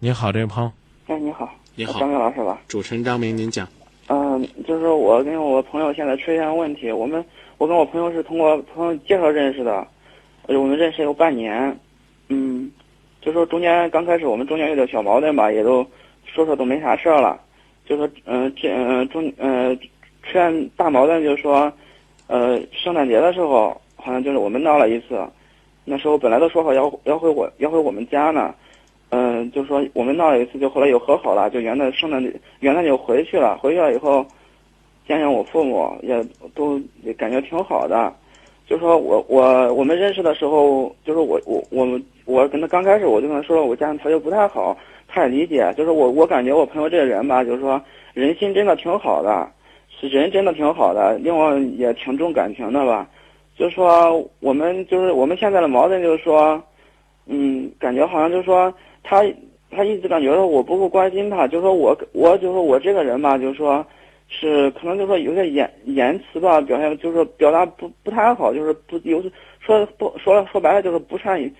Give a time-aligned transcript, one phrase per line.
[0.00, 0.70] 你好，这位朋友。
[1.08, 2.60] 哎，你好，你好，张明老师吧？
[2.68, 3.66] 主持人张明，您讲。
[4.06, 7.24] 嗯，就是我跟我朋友现在出现问题，我们
[7.58, 9.84] 我跟我朋友是通过朋友介绍认识的，
[10.46, 11.76] 我们认识有半年，
[12.28, 12.70] 嗯，
[13.20, 15.84] 就说中间刚开始我们中间有点小矛盾吧，也都
[16.24, 17.40] 说说都没啥事儿了，
[17.84, 19.76] 就说嗯这嗯中嗯
[20.22, 21.72] 出现大矛盾就是说，
[22.28, 25.26] 呃圣诞节的时候好像就是我们闹了一次，
[25.84, 28.54] 那时候本来都说好要要回我要回我们家呢。
[29.10, 32.22] 嗯，就说我们闹了一次，就后来又和好了，就元旦圣诞
[32.60, 33.56] 元旦就回去了。
[33.56, 34.22] 回去了以后，
[35.06, 36.22] 见见我父母，也
[36.54, 38.12] 都也感觉挺好的。
[38.66, 44.76] 就说我我我们认识的时候，就是我我我们我跟他刚开始我就跟他说，我家庭条件不太好，
[45.08, 45.72] 他也理解。
[45.74, 47.80] 就是我我感觉我朋友这个人吧，就是说
[48.12, 49.50] 人心真的挺好的，
[49.88, 53.08] 是人真的挺好的，另外也挺重感情的吧。
[53.56, 56.62] 就是说我们就是我们现在的矛盾就是说，
[57.24, 58.70] 嗯，感觉好像就是说。
[59.10, 59.24] 他
[59.70, 63.84] 他一直感觉我不够关心他，就说我我就说我这个人吧，就说，
[64.28, 69.22] 是可能就说有些言言辞吧，表现就是表达不不太好，就是不有
[69.60, 71.50] 说不说说白了就是不善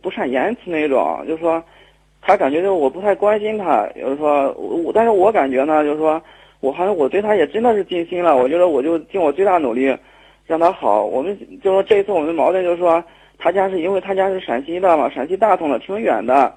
[0.00, 1.62] 不善言辞那种，就说
[2.22, 6.22] 他感觉就是我不太关心他，就是说我但是我感觉呢，就是说
[6.60, 9.94] 我好像我对他也真的是尽心了，我觉得我就尽我最大努力
[10.46, 11.04] 让他好。
[11.04, 13.04] 我们就说这一次我们矛盾就是说
[13.36, 16.54] 他家是因为他家是陕西的嘛，陕西大同的，挺远的。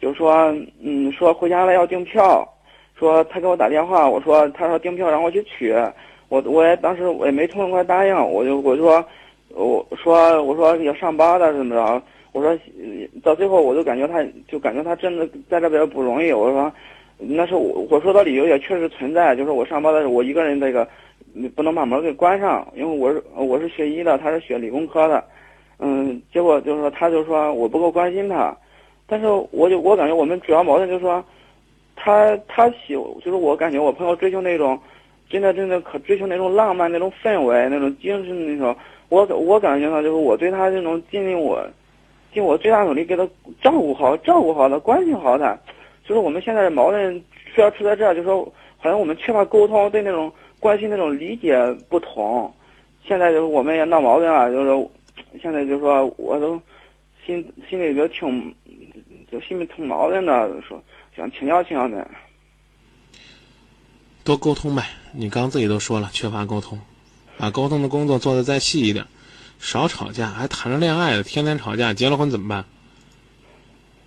[0.00, 2.48] 就说，嗯，说回家了要订票，
[2.94, 5.74] 说他给我打电话，我说他说订票让我去取，
[6.28, 9.04] 我我也当时我也没痛快答应，我就我就说，
[9.54, 12.56] 我说我说要上班的怎么着，我说
[13.24, 16.72] 到最后我就感觉他就感觉他真的在这边不容易，我说
[17.16, 20.88] 那是我我说的理由也确实存在，就是我上班的时候我一个人这个
[21.56, 25.24] 不能把门给关上，因为我是我是学医的，他是学理工科的，
[25.80, 28.56] 嗯，结果就是说他就说我不够关心他。
[29.10, 31.24] 但是我就我感觉我们主要矛盾就是说，
[31.96, 34.78] 他他喜就是我感觉我朋友追求那种，
[35.30, 38.76] 真的真的可追求那种浪漫那种氛围那种精神那种，
[39.08, 41.66] 我我感觉呢就是我对他这种尽力我，
[42.34, 43.26] 尽我最大努力给他
[43.62, 45.58] 照顾好照顾好他关心好他，
[46.06, 48.44] 就是我们现在的矛盾主要出在这儿，就是说
[48.76, 52.52] 好像我们缺乏沟通对那种关心那种理解不同，
[53.06, 54.88] 现在就是我们也闹矛盾了，就是
[55.40, 56.60] 现在就是说我都
[57.24, 58.54] 心心里就挺。
[59.30, 60.82] 就心里挺矛盾的，说
[61.16, 62.02] 想请教请教您。
[64.24, 66.78] 多沟通呗，你刚自己都说了，缺乏沟通，
[67.36, 69.04] 把沟通的工作做得再细一点，
[69.58, 72.64] 少吵架，还谈着恋爱的，天天吵架，结了婚怎么办？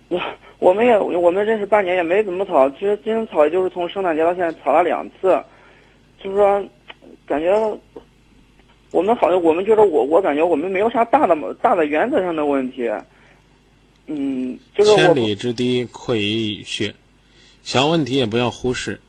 [0.08, 0.20] 我
[0.58, 5.42] 我们也我们认识半年也没怎么吵，其实经常吵也就是从圣诞节到现在吵了两次，
[6.22, 6.64] 就是说，
[7.26, 7.52] 感觉
[8.90, 12.90] 我们好像我们觉得我我感觉我们没有啥大的大的原则上的问题。
[14.08, 14.41] 嗯，
[14.76, 16.94] 千里之堤溃于蚁穴，
[17.62, 19.00] 小问题也不要忽视。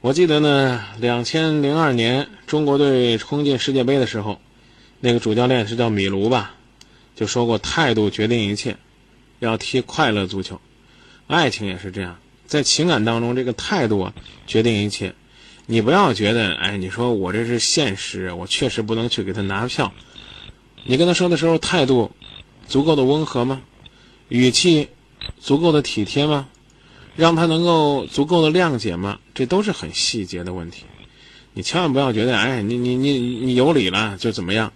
[0.00, 4.40] 我记得呢，两千零二年中国队冲进世界杯的时候，
[5.00, 6.54] 那个主教练是叫米卢吧，
[7.16, 8.76] 就说过态度决定一切，
[9.38, 10.60] 要踢快乐足球。
[11.26, 14.14] 爱情也是这样，在情感当中，这个态度啊
[14.46, 15.14] 决定一切。
[15.66, 19.94] 你不要觉得，哎，你说我这是现实，我确实不能去给他拿票。
[20.84, 22.10] 你跟他说的时候，态度
[22.68, 23.62] 足够的温和吗？
[24.28, 24.88] 语气
[25.38, 26.48] 足够的体贴吗？
[27.16, 29.18] 让他能够足够的谅解吗？
[29.34, 30.84] 这都是很细节的问题。
[31.52, 34.72] 你千万不要觉得，哎，你你你你有理了就怎么样？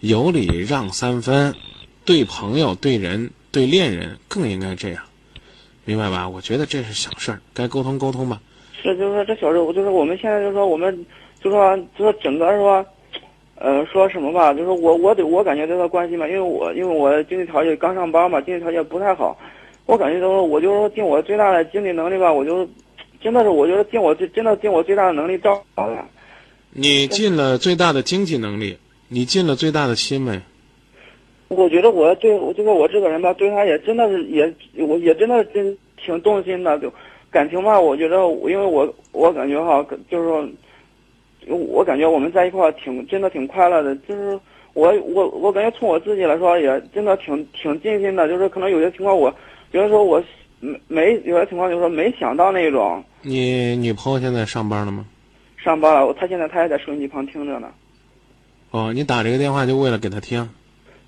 [0.00, 1.54] 有理让三分，
[2.04, 5.04] 对朋友、对人、对恋人更应该这样，
[5.84, 6.28] 明白吧？
[6.28, 8.40] 我觉得这是小事儿，该沟通沟通吧。
[8.82, 11.06] 是，就是说这小事儿，就是我们现在就是说我们
[11.40, 12.84] 就说就说整个说。
[13.62, 19.36] 呃，说什么吧，就是我我得我感觉对他关心吧，因为我因为我经济条件刚上班嘛，经济条件不太好，
[19.84, 22.66] 我感觉都是我就说尽我最大的经济能力吧，我就
[23.20, 26.02] 真的是我觉得尽我最真的尽我最大的能力照顾他。
[26.70, 28.78] 你尽了最大的经济能力，
[29.08, 30.40] 你尽了最大的心没？
[31.48, 36.90] 我觉得我对我就是我这个人吧，对他也真的是也我也真的真挺动心的，就
[37.30, 38.16] 感情吧，我觉得
[38.48, 40.48] 因为我我感觉哈，就是说。
[41.46, 44.38] 我感觉我们在一块儿挺真的挺快乐的，就是
[44.74, 49.30] 我我我感觉从我自己来说也真的挺挺尽心的，就是可能有些情况我，
[49.70, 50.22] 比如说我
[50.60, 53.02] 没没有些情况就是说没想到那种。
[53.22, 55.04] 你女朋友现在上班了吗？
[55.56, 57.68] 上班了，她现在她也在收音机旁听着呢。
[58.70, 60.48] 哦，你打这个电话就为了给她听？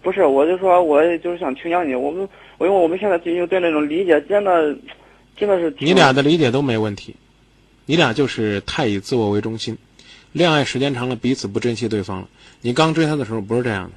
[0.03, 4.77] 不是，我就说我就是想请教你，我们我因为我们现在最近对那种理解真的
[5.37, 5.73] 真的是。
[5.79, 7.15] 你俩的理解都没问题，
[7.87, 9.79] 你俩就是太以自我为中心。
[10.33, 12.29] 恋爱时间长了，彼此不珍惜对方了。
[12.61, 13.93] 你刚追他的时候不是这样的，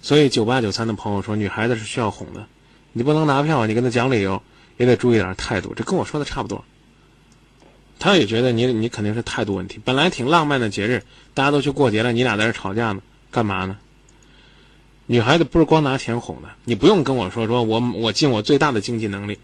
[0.00, 2.46] 所以九八九三的朋友说，女孩子是需要哄的，
[2.92, 4.42] 你不能拿票，你跟他讲理由，
[4.78, 5.74] 也得注意点态度。
[5.74, 6.64] 这跟我说的差不多。
[7.98, 9.80] 他也觉得你你肯定是态度问题。
[9.84, 13.78] 本来挺浪漫的节日，大家都去过节了，你俩在这吵架呢，干嘛呢？
[15.06, 19.38] 女孩子不是光拿钱哄的，你不用跟我说说我我尽我最大的经济能力，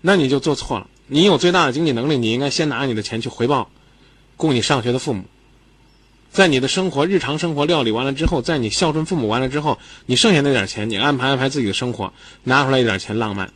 [0.00, 0.88] 那你就做错了。
[1.08, 3.68] 你有最大的经济能力，你应该先拿你的钱去回报
[4.36, 5.24] 供你上学的父母。
[6.32, 13.52] 在你的生活日常生活料理完了之后，在你孝顺父母完了之后，你剩下那点钱，你安排安排自己的生活，拿出来一点钱浪漫。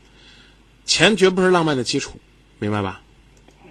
[0.85, 2.21] 钱绝不是浪漫的基础，
[2.59, 3.01] 明白吧？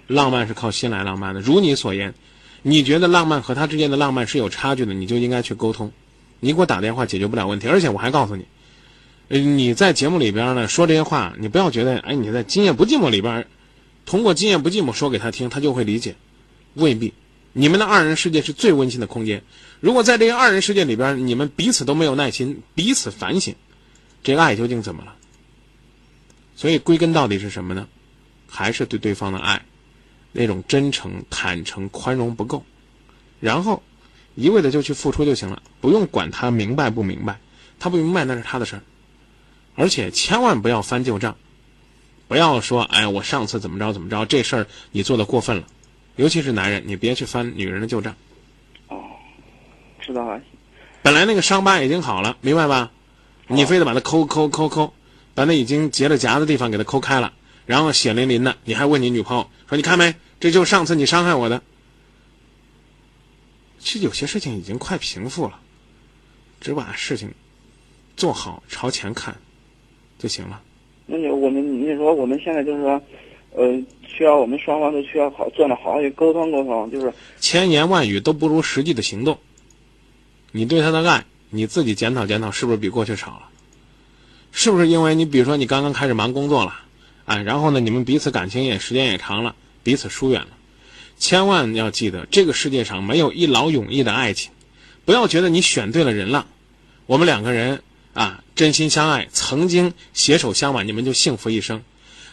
[0.08, 1.40] 浪漫是靠心来浪漫的。
[1.40, 2.14] 如你所言，
[2.62, 5.92] 你觉得浪漫和他之间的浪漫是有差距的，你就应该去沟通。
[6.40, 8.44] 你给我打电话解决不了问题，而且我还告诉你，
[9.28, 13.46] 你在节目里边呢说这些话，你不要觉得哎你在《今夜不寂寞》里边，
[14.04, 16.16] 通过《今夜不寂寞》说给他听，他就会理解，
[16.74, 17.14] 未必。
[17.58, 19.42] 你们的二人世界是最温馨的空间，
[19.80, 23.54] 如果在这个二人世界里边，你们彼此都没有耐心，彼此反省，
[24.22, 25.14] 这个爱究竟怎么了？
[26.54, 27.88] 所以归根到底是什么呢？
[28.46, 29.64] 还是对对方的爱，
[30.32, 32.62] 那种真诚、坦诚、宽容不够，
[33.40, 33.82] 然后。
[34.34, 37.40] 一味的就去付出就行了，不用管他明白不明白，
[37.78, 38.82] 他不明白那是他的事儿，
[39.76, 41.38] 而且千万不要翻旧账，
[42.28, 45.66] 不要说哎我上次怎么着怎么着这事儿你做的过分了，
[46.16, 48.14] 尤其是男人，你别去翻女人的旧账。
[48.88, 49.04] 哦，
[50.00, 50.40] 知道了。
[51.02, 52.90] 本来那个伤疤已经好了，明白吧？
[53.48, 54.92] 你非得把它抠抠抠抠，
[55.34, 57.32] 把那已经结了痂的地方给它抠开了，
[57.64, 60.14] 然后血淋淋的，你还问你女朋友说你看没？
[60.40, 61.62] 这就是上次你伤害我的。
[63.78, 65.60] 其实有些事情已经快平复了，
[66.60, 67.32] 只把事情
[68.16, 69.36] 做好，朝前看
[70.18, 70.60] 就行了。
[71.06, 73.00] 那就我们你说我们现在就是说，
[73.56, 79.38] 呃，需要我们双方都需要好坐那好好去沟通沟通，就是千言万语都不如实际的行动。
[80.52, 83.48] 你对他的爱，你自己检讨检讨，是不是比过去少了？
[84.52, 86.82] 是不是因为你比如说你刚刚开始忙工作了，
[87.24, 90.48] 哎，然后呢，你们彼此感情也时间也长了，彼此疏远了。
[91.18, 94.52] 千万要记得，这个世界上没有一劳永逸的爱情。
[95.06, 96.46] 不要觉得你选对了人了，
[97.06, 97.82] 我们两个人
[98.12, 101.82] 啊真心相爱，曾经携手相伴，你们就幸福一生。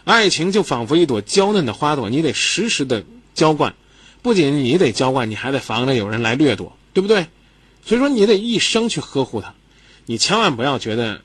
[0.06, 3.76] 爱情就仿佛一朵娇嫩的花朵，你得时时的浇灌。
[4.22, 7.28] 不仅你得浇灌，你还得防着有人来掠夺，对不对？
[7.86, 9.54] 所以说，你得一生去呵护它。
[10.06, 11.22] 你千万不要觉得，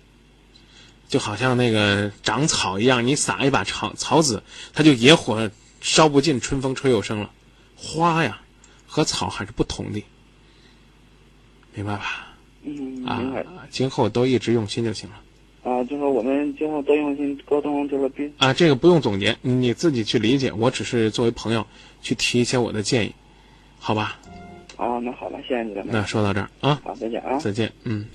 [1.08, 4.42] 就好像那个长草一样，你撒一把草草籽，
[4.74, 5.50] 它就野火
[5.80, 7.30] 烧不尽，春风吹又生了。
[7.76, 8.40] 花呀，
[8.86, 10.04] 和草还是不同的，
[11.74, 12.28] 明白吧？
[12.64, 13.46] 嗯，明白。
[13.70, 15.16] 今后都一直用心就行了。
[15.78, 20.52] 啊，就说我们今后多用心沟通，就是比啊，这个不用总结，你自己去理解。
[20.52, 21.64] 我只是作为朋友
[22.02, 23.14] 去提一些我的建议，
[23.78, 24.18] 好吧？
[24.76, 25.84] 哦，那好吧，谢谢你了。
[25.86, 28.06] 那说到这儿啊，好，再见啊，再见，嗯。